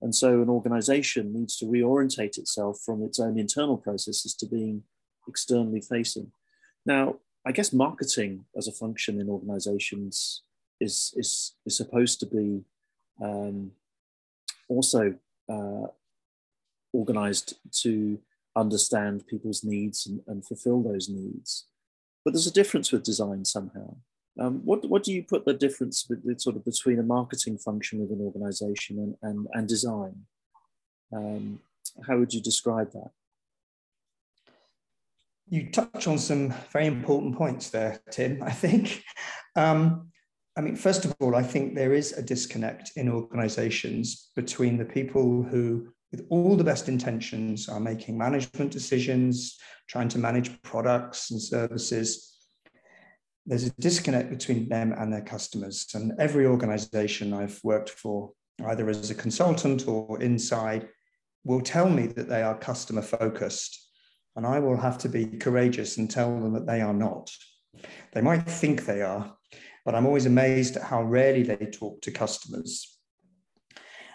[0.00, 4.82] And so an organization needs to reorientate itself from its own internal processes to being
[5.28, 6.32] externally facing.
[6.84, 10.42] Now, I guess marketing as a function in organizations
[10.80, 12.64] is, is, is supposed to be
[13.22, 13.72] um,
[14.68, 15.14] also
[15.48, 15.86] uh,
[16.92, 18.18] organized to
[18.56, 21.66] understand people's needs and, and, fulfill those needs.
[22.24, 23.96] But there's a difference with design somehow.
[24.38, 28.02] Um, what, what do you put the difference with, sort of between a marketing function
[28.02, 30.26] of an organization and, and, and design?
[31.12, 31.60] Um,
[32.06, 33.10] how would you describe that?
[35.48, 39.04] You touch on some very important points there, Tim, I think.
[39.54, 40.10] Um,
[40.58, 44.84] I mean, first of all, I think there is a disconnect in organizations between the
[44.84, 51.30] people who, with all the best intentions, are making management decisions, trying to manage products
[51.30, 52.35] and services.
[53.46, 55.86] There's a disconnect between them and their customers.
[55.94, 58.32] And every organization I've worked for,
[58.66, 60.88] either as a consultant or inside,
[61.44, 63.88] will tell me that they are customer focused.
[64.34, 67.30] And I will have to be courageous and tell them that they are not.
[68.12, 69.36] They might think they are,
[69.84, 72.98] but I'm always amazed at how rarely they talk to customers.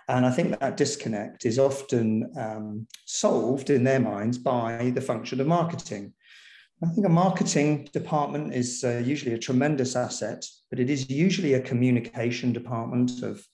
[0.08, 5.40] And I think that disconnect is often um, solved in their minds by the function
[5.40, 6.14] of marketing.
[6.84, 11.54] I think a marketing department is uh, usually a tremendous asset, but it is usually
[11.54, 13.46] a communication department of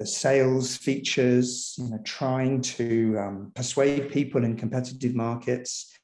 [0.00, 5.96] the sales features, you know, trying to um, persuade people in competitive markets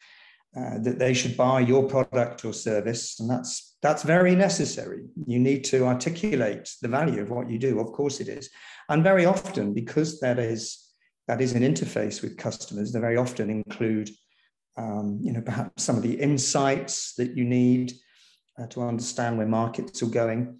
[0.56, 5.04] uh, that they should buy your product or service, and that's that's very necessary.
[5.26, 7.80] You need to articulate the value of what you do.
[7.80, 8.50] Of course, it is,
[8.88, 10.90] and very often because that is
[11.26, 12.92] that is an interface with customers.
[12.92, 14.10] They very often include,
[14.76, 17.92] um, you know, perhaps some of the insights that you need
[18.58, 20.58] uh, to understand where markets are going.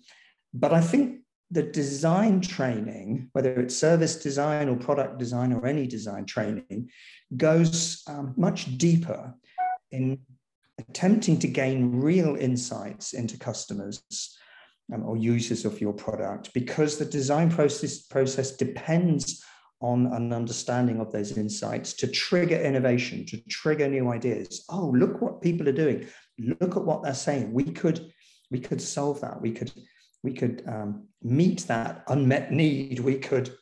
[0.53, 1.21] But I think
[1.51, 6.91] the design training, whether it's service design or product design or any design training,
[7.37, 9.35] goes um, much deeper
[9.91, 10.19] in
[10.79, 14.03] attempting to gain real insights into customers
[14.93, 19.45] um, or users of your product because the design process process depends
[19.81, 24.65] on an understanding of those insights to trigger innovation to trigger new ideas.
[24.69, 26.07] Oh look what people are doing.
[26.39, 27.53] Look at what they're saying.
[27.53, 28.13] We could
[28.51, 29.41] we could solve that.
[29.41, 29.73] We could
[30.23, 33.01] we could um, meet that unmet need.
[33.01, 33.57] We could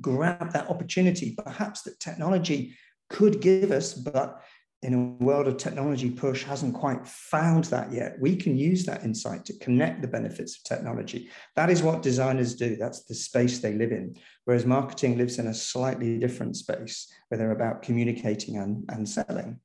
[0.00, 2.76] grab that opportunity perhaps that technology
[3.08, 4.42] could give us but
[4.82, 8.16] in a world of technology push hasn't quite found that yet.
[8.20, 11.30] We can use that insight to connect the benefits of technology.
[11.54, 12.74] That is what designers do.
[12.74, 14.16] That's the space they live in.
[14.44, 19.60] Whereas marketing lives in a slightly different space where they're about communicating and, and selling.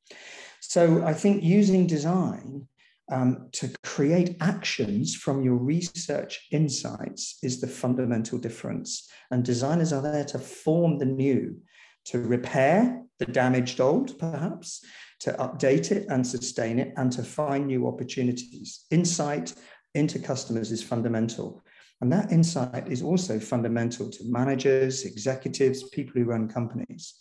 [0.60, 2.68] So I think using design
[3.12, 9.10] um, to create actions from your research insights is the fundamental difference.
[9.32, 11.58] And designers are there to form the new,
[12.06, 14.84] to repair the damaged old, perhaps,
[15.20, 18.86] to update it and sustain it, and to find new opportunities.
[18.92, 19.54] Insight
[19.96, 21.64] into customers is fundamental.
[22.02, 27.16] And that insight is also fundamental to managers, executives, people who run companies.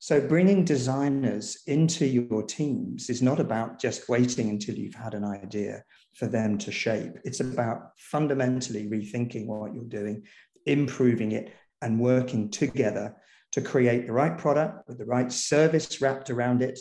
[0.00, 5.24] So, bringing designers into your teams is not about just waiting until you've had an
[5.24, 5.82] idea
[6.14, 7.14] for them to shape.
[7.24, 10.24] It's about fundamentally rethinking what you're doing,
[10.66, 13.16] improving it, and working together
[13.52, 16.78] to create the right product with the right service wrapped around it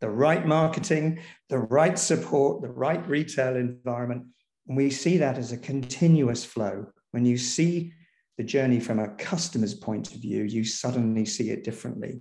[0.00, 4.26] the right marketing, the right support, the right retail environment.
[4.68, 6.86] And we see that as a continuous flow.
[7.12, 7.92] When you see
[8.36, 12.20] the journey from a customer's point of view, you suddenly see it differently.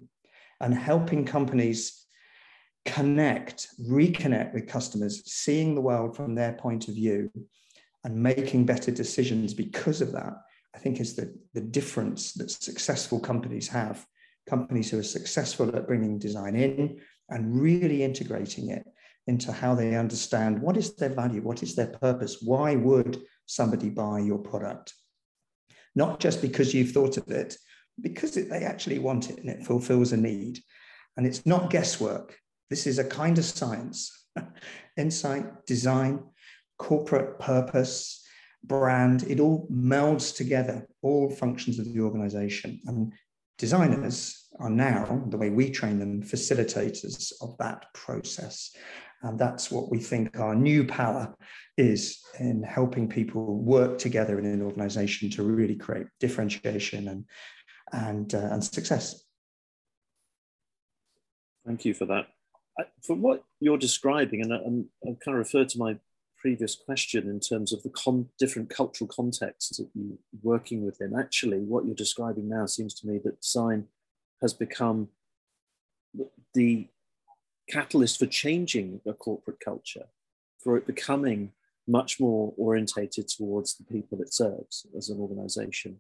[0.62, 2.06] And helping companies
[2.86, 7.32] connect, reconnect with customers, seeing the world from their point of view,
[8.04, 10.34] and making better decisions because of that,
[10.76, 14.06] I think is the, the difference that successful companies have.
[14.48, 17.00] Companies who are successful at bringing design in,
[17.30, 18.86] and really integrating it
[19.28, 23.90] into how they understand what is their value, what is their purpose, why would somebody
[23.90, 24.94] buy your product?
[25.96, 27.58] Not just because you've thought of it,
[28.00, 30.60] because they actually want it and it fulfills a need.
[31.18, 32.38] And it's not guesswork.
[32.70, 34.28] This is a kind of science.
[34.98, 36.24] Insight, design,
[36.78, 38.22] corporate purpose,
[38.64, 42.80] brand, it all melds together, all functions of the organization.
[42.86, 43.14] And
[43.58, 48.76] designers are now, the way we train them, facilitators of that process.
[49.22, 51.36] And that's what we think our new power
[51.78, 57.26] is in helping people work together in an organization to really create differentiation and,
[57.92, 59.24] and, uh, and success.
[61.66, 62.28] Thank you for that.
[63.02, 65.98] From what you're describing, and I, I kind of refer to my
[66.46, 71.58] previous question in terms of the con- different cultural contexts that you're working within, actually,
[71.58, 73.88] what you're describing now seems to me that design
[74.44, 75.08] has become
[76.54, 76.88] the
[77.68, 80.06] catalyst for changing a corporate culture,
[80.64, 81.52] for it becoming
[81.88, 86.00] much more orientated towards the people it serves as an organization.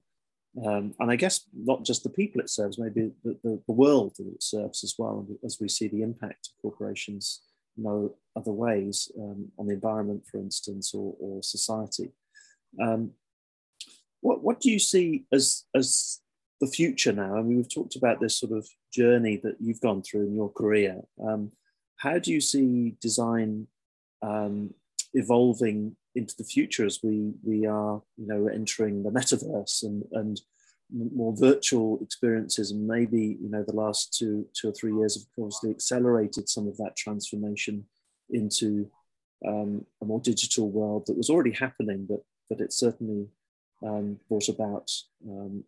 [0.64, 4.14] Um, and I guess not just the people it serves, maybe the, the, the, world
[4.20, 7.42] that it serves as well, as we see the impact of corporations
[7.78, 12.12] no other ways um, on the environment, for instance, or, or society.
[12.82, 13.12] Um,
[14.22, 16.20] what, what do you see as, as
[16.60, 17.38] the future now?
[17.38, 20.52] I mean, we've talked about this sort of journey that you've gone through in your
[20.52, 21.02] career.
[21.24, 21.52] Um,
[21.98, 23.68] how do you see design
[24.22, 24.74] um,
[25.14, 30.42] evolving into the future as we we are you know entering the metaverse and and
[30.94, 35.44] more virtual experiences and maybe you know the last two two or three years have
[35.44, 37.86] obviously accelerated some of that transformation
[38.30, 38.90] into
[39.48, 43.28] um, a more digital world that was already happening but but it certainly
[43.86, 44.92] um, brought about
[45.28, 45.64] um,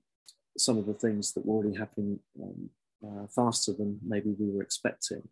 [0.58, 2.70] some of the things that were already happening um,
[3.06, 5.28] uh, faster than maybe we were expecting.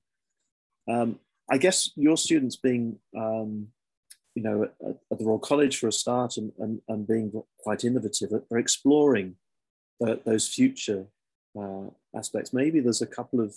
[0.88, 1.20] Um,
[1.50, 3.68] I guess your students being um,
[4.36, 7.86] you know, at, at, the Royal College for a start and, and, and being quite
[7.86, 9.36] innovative, they're exploring
[10.00, 11.06] those future
[11.60, 12.54] uh, aspects.
[12.54, 13.56] Maybe there's a couple of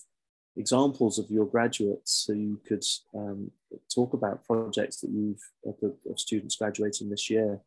[0.56, 2.84] examples of your graduates who you could
[3.14, 3.50] um,
[3.92, 7.60] talk about projects that you've, of, of students graduating this year.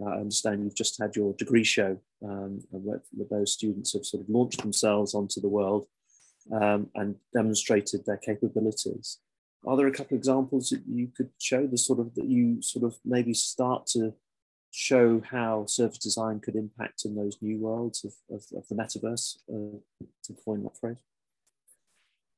[0.00, 4.22] Uh, I understand you've just had your degree show um, where those students have sort
[4.22, 5.86] of launched themselves onto the world
[6.52, 9.18] um, and demonstrated their capabilities
[9.66, 12.62] are there a couple of examples that you could show the sort of that you
[12.62, 14.14] sort of maybe start to
[14.70, 19.36] show how service design could impact in those new worlds of, of, of the metaverse
[19.52, 19.78] uh,
[20.22, 20.98] to coin that phrase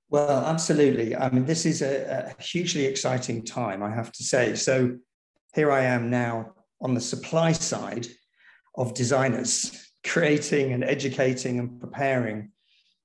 [0.09, 4.55] well absolutely i mean this is a, a hugely exciting time i have to say
[4.55, 4.97] so
[5.55, 8.07] here i am now on the supply side
[8.77, 12.51] of designers creating and educating and preparing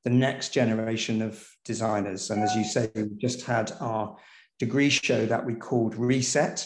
[0.07, 2.29] the next generation of designers.
[2.29, 4.15] And as you say, we just had our
[4.57, 6.65] degree show that we called Reset.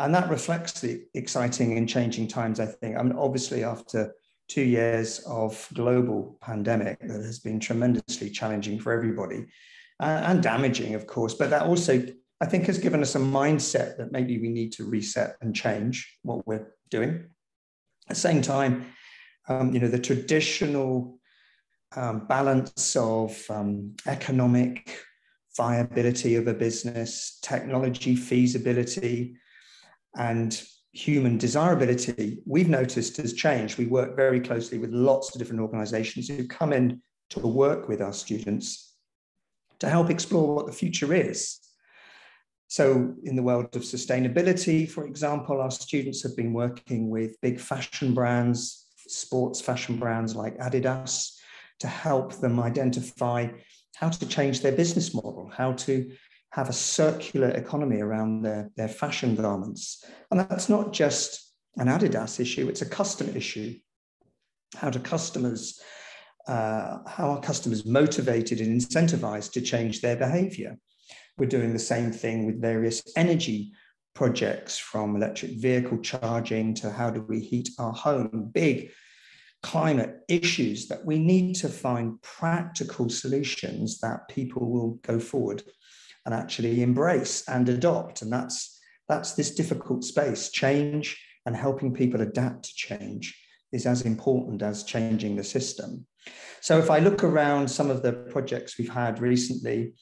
[0.00, 2.96] And that reflects the exciting and changing times, I think.
[2.96, 4.14] I mean, obviously, after
[4.48, 9.46] two years of global pandemic that has been tremendously challenging for everybody
[10.00, 12.02] uh, and damaging, of course, but that also,
[12.40, 16.18] I think, has given us a mindset that maybe we need to reset and change
[16.22, 17.26] what we're doing.
[18.08, 18.86] At the same time,
[19.50, 21.20] um, you know, the traditional
[21.94, 24.98] um, balance of um, economic
[25.56, 29.36] viability of a business, technology feasibility,
[30.16, 33.78] and human desirability, we've noticed has changed.
[33.78, 37.00] We work very closely with lots of different organizations who come in
[37.30, 38.94] to work with our students
[39.78, 41.58] to help explore what the future is.
[42.68, 47.58] So, in the world of sustainability, for example, our students have been working with big
[47.58, 51.36] fashion brands, sports fashion brands like Adidas,
[51.80, 53.48] to help them identify
[53.96, 56.10] how to change their business model, how to
[56.50, 60.04] have a circular economy around their, their fashion garments.
[60.30, 63.78] And that's not just an Adidas issue, it's a customer issue.
[64.76, 65.80] How do customers,
[66.48, 70.76] uh, how are customers motivated and incentivized to change their behavior?
[71.38, 73.72] We're doing the same thing with various energy
[74.14, 78.90] projects from electric vehicle charging to how do we heat our home, big
[79.62, 85.62] climate issues that we need to find practical solutions that people will go forward
[86.26, 92.20] and actually embrace and adopt and that's that's this difficult space change and helping people
[92.20, 93.36] adapt to change
[93.72, 96.06] is as important as changing the system
[96.60, 99.92] so if i look around some of the projects we've had recently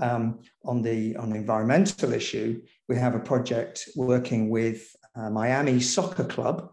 [0.00, 5.80] um, on the on the environmental issue we have a project working with uh, miami
[5.80, 6.70] soccer club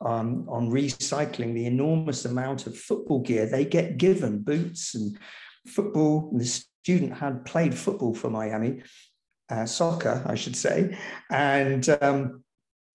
[0.00, 5.18] um, on recycling the enormous amount of football gear they get given, boots and
[5.66, 6.30] football.
[6.36, 8.80] The student had played football for Miami,
[9.50, 10.96] uh, soccer, I should say,
[11.32, 12.44] and um,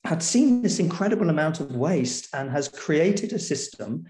[0.06, 4.06] had seen this incredible amount of waste and has created a system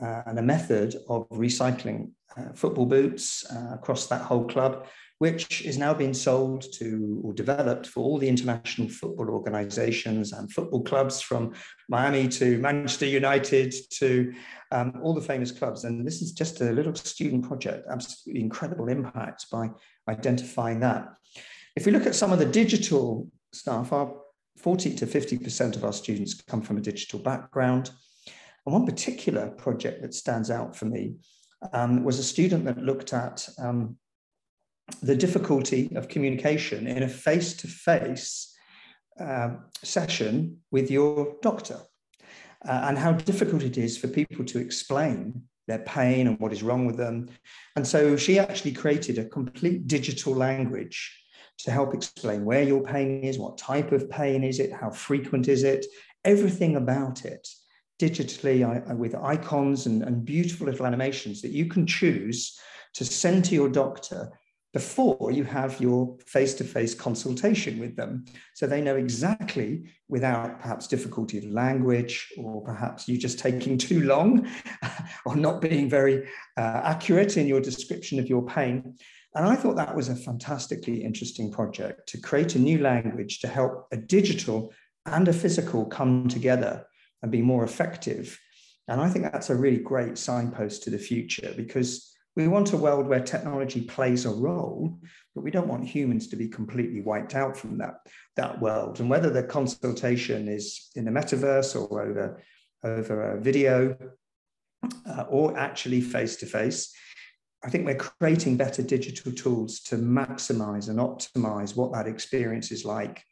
[0.00, 4.86] uh, and a method of recycling uh, football boots uh, across that whole club,
[5.24, 10.52] which is now being sold to or developed for all the international football organizations and
[10.52, 11.54] football clubs from
[11.88, 14.34] Miami to Manchester United to
[14.70, 15.84] um, all the famous clubs.
[15.84, 19.70] And this is just a little student project, absolutely incredible impact by
[20.10, 21.08] identifying that.
[21.74, 24.14] If we look at some of the digital staff, our
[24.58, 27.92] 40 to 50% of our students come from a digital background.
[28.66, 31.14] And one particular project that stands out for me
[31.72, 33.96] um, was a student that looked at um,
[35.02, 38.54] the difficulty of communication in a face to face
[39.82, 41.80] session with your doctor
[42.66, 46.62] uh, and how difficult it is for people to explain their pain and what is
[46.62, 47.28] wrong with them.
[47.76, 51.20] And so she actually created a complete digital language
[51.58, 55.48] to help explain where your pain is, what type of pain is it, how frequent
[55.48, 55.86] is it,
[56.24, 57.48] everything about it
[58.00, 62.58] digitally I, with icons and, and beautiful little animations that you can choose
[62.94, 64.32] to send to your doctor
[64.74, 68.24] before you have your face to face consultation with them.
[68.54, 74.02] So they know exactly, without perhaps difficulty of language or perhaps you just taking too
[74.02, 74.48] long
[75.26, 78.96] or not being very uh, accurate in your description of your pain.
[79.36, 83.48] And I thought that was a fantastically interesting project to create a new language to
[83.48, 84.72] help a digital
[85.06, 86.84] and a physical come together
[87.22, 88.38] and be more effective.
[88.88, 92.76] And I think that's a really great signpost to the future because we want a
[92.76, 94.98] world where technology plays a role,
[95.34, 98.00] but we don't want humans to be completely wiped out from that,
[98.36, 99.00] that world.
[99.00, 102.42] And whether the consultation is in the metaverse or over,
[102.82, 103.96] over a video
[105.08, 106.92] uh, or actually face to face,
[107.64, 112.84] I think we're creating better digital tools to maximize and optimize what that experience is
[112.84, 113.22] like.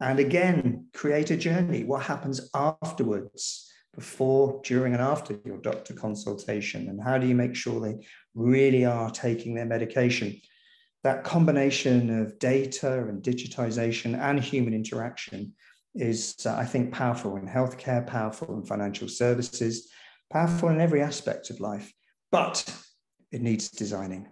[0.00, 1.84] And again, create a journey.
[1.84, 6.88] What happens afterwards, before, during, and after your doctor consultation?
[6.88, 10.40] And how do you make sure they really are taking their medication?
[11.02, 15.54] That combination of data and digitization and human interaction
[15.94, 19.88] is, uh, I think, powerful in healthcare, powerful in financial services,
[20.30, 21.92] powerful in every aspect of life.
[22.30, 22.72] But
[23.32, 24.28] it needs designing.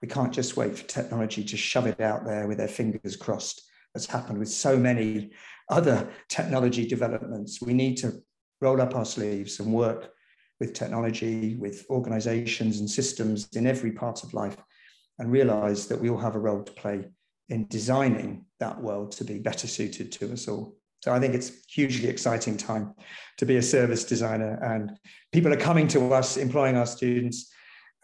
[0.00, 3.62] We can't just wait for technology to shove it out there with their fingers crossed,
[3.94, 5.30] as happened with so many
[5.68, 7.60] other technology developments.
[7.62, 8.20] We need to
[8.60, 10.10] roll up our sleeves and work
[10.62, 14.56] with technology, with organizations and systems in every part of life,
[15.18, 17.04] and realize that we all have a role to play
[17.48, 20.76] in designing that world to be better suited to us all.
[21.02, 22.94] So I think it's hugely exciting time
[23.38, 24.92] to be a service designer, and
[25.32, 27.52] people are coming to us, employing our students,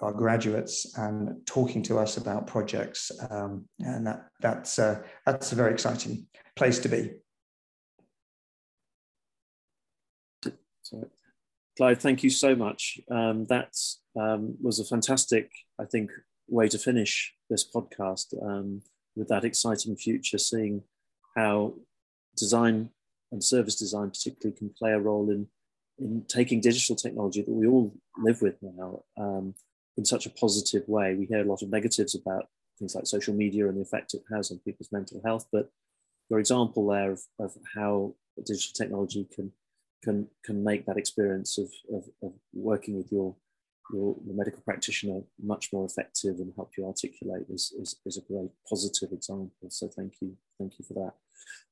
[0.01, 3.13] our graduates and talking to us about projects.
[3.31, 7.11] Um, and that, that's, uh, that's a very exciting place to be.
[11.79, 12.99] Clive, thank you so much.
[13.09, 13.73] Um, that
[14.19, 15.49] um, was a fantastic,
[15.81, 16.11] I think,
[16.49, 18.83] way to finish this podcast um,
[19.15, 20.83] with that exciting future, seeing
[21.37, 21.75] how
[22.37, 22.91] design
[23.31, 25.47] and service design particularly can play a role in,
[26.01, 29.55] in taking digital technology that we all live with now um,
[29.97, 31.15] in such a positive way.
[31.15, 32.49] We hear a lot of negatives about
[32.81, 35.71] things like social media and the effect it has on people's mental health, but
[36.29, 38.15] your example there of, of how
[38.45, 39.53] digital technology can
[40.03, 43.35] can can make that experience of, of, of working with your,
[43.93, 48.33] your, your medical practitioner much more effective and help you articulate is, is, is a
[48.33, 49.69] great positive example.
[49.69, 51.15] So thank you, thank you for that.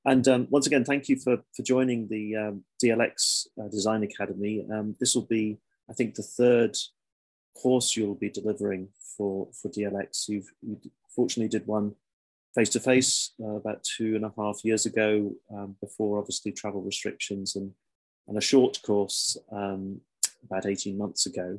[0.05, 4.67] And um, once again, thank you for, for joining the um, DLX uh, Design Academy.
[4.73, 5.59] Um, this will be,
[5.91, 6.77] I think, the third
[7.61, 10.29] course you'll be delivering for, for DLX.
[10.29, 10.79] You've, you
[11.15, 11.95] fortunately did one
[12.55, 17.55] face to face about two and a half years ago, um, before obviously travel restrictions,
[17.55, 17.73] and,
[18.29, 20.01] and a short course um,
[20.45, 21.59] about 18 months ago.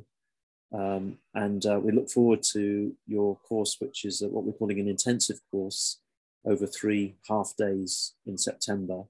[0.72, 4.88] Um, and uh, we look forward to your course, which is what we're calling an
[4.88, 6.00] intensive course
[6.44, 9.04] over three half days in September.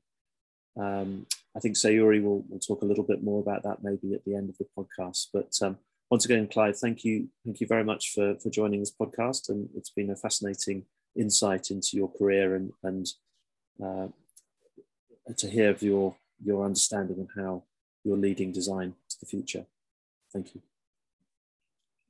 [0.77, 4.25] Um, I think Sayuri will, will talk a little bit more about that maybe at
[4.25, 5.29] the end of the podcast.
[5.33, 5.79] But um,
[6.11, 9.69] once again, Clive, thank you, thank you very much for, for joining this podcast, and
[9.77, 10.85] it's been a fascinating
[11.17, 13.09] insight into your career and and
[13.83, 14.07] uh,
[15.37, 16.15] to hear of your
[16.45, 17.65] your understanding and how
[18.05, 19.65] you're leading design to the future.
[20.33, 20.63] Thank you.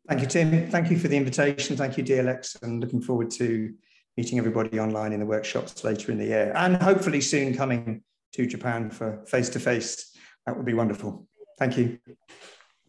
[0.08, 0.70] Thank you, Tim.
[0.70, 1.76] Thank you for the invitation.
[1.76, 3.74] Thank you, DLX, and looking forward to
[4.16, 8.02] meeting everybody online in the workshops later in the year, and hopefully soon coming
[8.32, 10.16] to Japan for face to face.
[10.46, 11.26] That would be wonderful.
[11.58, 11.98] Thank you.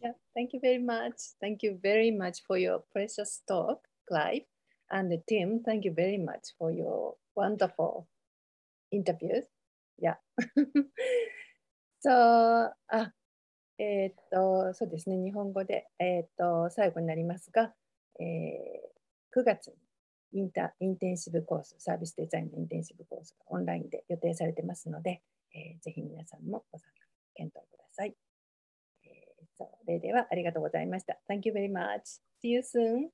[0.02, 1.14] Yeah, Thank you very much.
[1.40, 4.42] Thank you very much for your precious talk, Clive.
[4.90, 8.08] And Tim, thank you very much for your wonderful
[8.90, 9.44] interviews.
[10.00, 10.16] Yeah.
[12.00, 13.10] so, uh,
[13.78, 17.74] えーっと、そうですね、日本語で、えーっと、最後になりますが、
[18.18, 18.90] えー
[19.32, 25.22] 9月にインタインテンシブコース、サービスデザインのインテンシブコースがオンラインで予定されてますので、
[25.54, 28.14] えーぜひ皆さんもご参加検討ください。
[29.04, 31.18] えーそれではありがとうございました。
[31.28, 32.20] Thank you very much.
[32.42, 33.10] See you soon.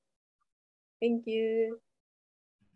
[0.99, 1.86] Thank you.